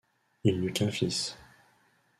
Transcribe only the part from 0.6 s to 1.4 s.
qu'un fils.